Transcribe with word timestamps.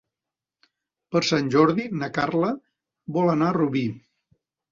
Per 1.15 1.21
Sant 1.31 1.51
Jordi 1.57 1.85
na 1.99 2.09
Carla 2.17 2.49
vol 3.19 3.31
anar 3.37 3.51
a 3.51 3.57
Rubí. 3.61 3.85